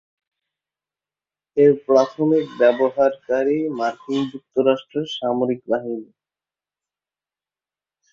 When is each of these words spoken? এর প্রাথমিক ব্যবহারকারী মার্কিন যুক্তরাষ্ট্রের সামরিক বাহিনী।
এর 1.57 1.71
প্রাথমিক 1.85 2.45
ব্যবহারকারী 2.59 3.57
মার্কিন 3.79 4.21
যুক্তরাষ্ট্রের 4.31 5.07
সামরিক 5.17 5.61
বাহিনী। 5.67 6.09